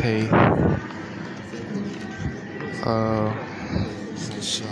[0.00, 0.28] OK，
[2.86, 3.30] 呃，
[4.16, 4.64] 等一下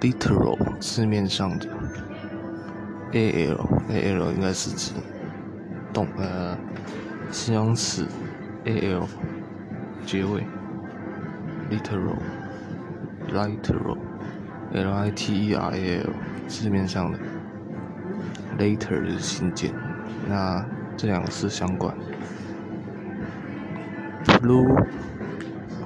[0.00, 1.66] ，literal 字面上的
[3.12, 3.58] ，al
[3.90, 4.92] al 应该是指
[5.92, 6.56] 动呃
[7.30, 8.06] 形容词
[8.64, 9.06] ，al
[10.06, 10.42] 结尾
[11.70, 12.16] ，literal
[13.28, 13.98] literal
[14.72, 16.10] l i t e r a l
[16.48, 17.18] 字面上的
[18.58, 19.72] ，later 就是信件，
[20.28, 20.64] 那
[20.96, 21.94] 这两个是相关。
[24.24, 24.86] plural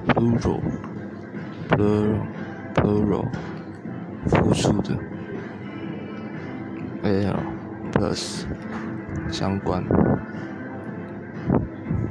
[0.09, 0.61] plural
[2.75, 3.27] plural
[4.27, 4.97] 复数的
[7.03, 7.37] ，l
[7.93, 8.45] plus
[9.31, 9.85] 相关，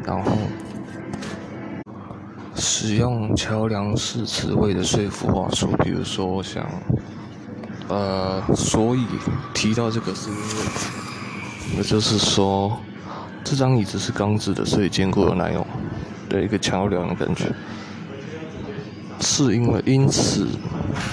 [0.05, 0.31] 然后
[2.55, 6.65] 使用桥梁式词汇的说服话术，比如说像。
[7.87, 9.05] 呃，所以
[9.53, 10.41] 提到这个是因为，
[11.77, 12.77] 也就是说，
[13.43, 15.65] 这张椅子是钢制的，所以坚固又耐用
[16.27, 17.45] 的一个桥梁的感觉。
[19.19, 20.47] 是因为因此，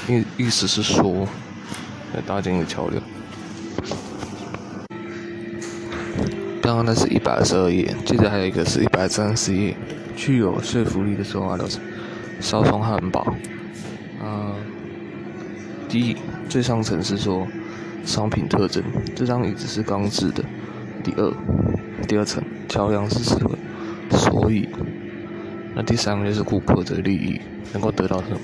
[0.09, 1.27] 意意思是说，
[2.13, 3.03] 来搭建一个桥梁。
[6.61, 9.77] 刚刚那是一百二十二页，接着还有一个是一百三十页，
[10.17, 11.81] 具有说服力的说话流程。
[12.41, 13.21] 烧葱汉堡，
[14.21, 14.53] 啊。
[15.95, 16.17] 第一，
[16.49, 17.47] 最上层是说
[18.05, 18.83] 商品特征，
[19.15, 20.45] 这张椅子是钢制的。
[21.05, 21.33] 第二，
[22.09, 23.57] 第二层桥梁是实惠，
[24.11, 24.69] 所以，
[25.73, 27.41] 那第三个就是顾客的利益
[27.73, 28.39] 能够得到什么？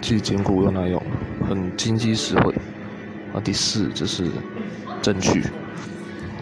[0.00, 1.00] 既坚固又耐用，
[1.48, 2.52] 很经济实惠。
[3.32, 4.26] 啊，第四就是
[5.00, 5.44] 证据，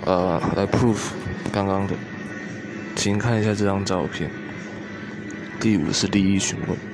[0.06, 1.10] 呃，来 proof
[1.52, 1.92] 刚刚的，
[2.96, 4.30] 请看一下这张照片。
[5.60, 6.89] 第五是利益询问。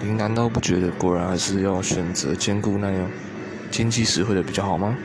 [0.00, 3.10] 您难道不觉得果然还是要选择坚固那样
[3.70, 4.96] 经济实惠的比较好吗？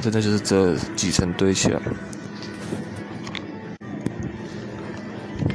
[0.00, 1.80] 真的就是这几层堆起来。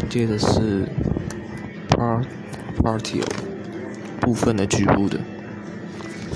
[0.10, 0.86] 接着是
[1.90, 2.26] part
[2.78, 3.26] partial
[4.20, 5.18] 部分的局部的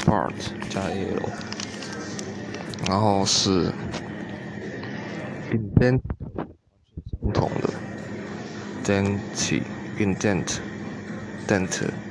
[0.05, 0.31] part
[0.69, 1.29] 加 l，
[2.87, 3.71] 然后是
[5.51, 5.99] indent
[7.19, 7.73] 不同的
[8.85, 9.19] dent
[9.99, 10.59] indent
[11.47, 12.06] dent。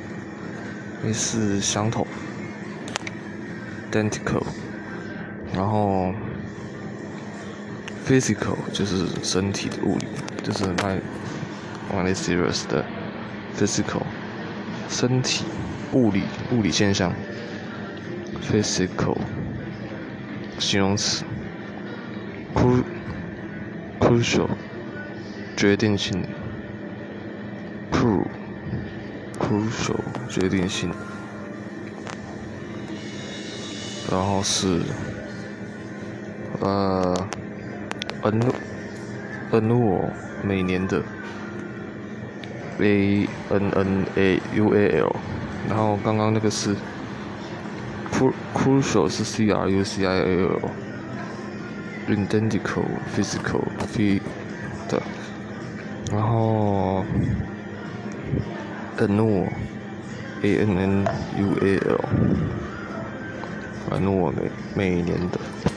[1.06, 2.04] 类似相同
[3.92, 4.42] ，identical，
[5.54, 6.12] 然后
[8.04, 10.06] physical 就是身体的物理，
[10.42, 10.98] 就是 my
[11.94, 12.84] only serious 的
[13.56, 14.02] physical，
[14.88, 15.44] 身体
[15.92, 17.14] 物理物理现象
[18.42, 19.16] ，physical
[20.58, 21.24] 形容词
[24.00, 24.48] ，crucial
[25.56, 26.28] 决定性的
[29.46, 30.90] Crucial 决定性，
[34.10, 34.82] 然后是
[36.58, 37.14] 呃
[39.52, 40.10] ，annual
[40.42, 41.00] 每年的
[42.80, 45.14] ，a n n a u a l，
[45.68, 46.74] 然后刚刚那个是
[48.52, 50.42] crucial 是 c r u c i a
[52.08, 52.84] l，identical
[53.14, 53.62] physical
[53.94, 54.20] p
[54.88, 55.00] 的，
[56.10, 57.04] 然后。
[58.98, 59.46] Annual
[60.42, 62.00] a n n u a l
[63.90, 65.75] annual 每每年的。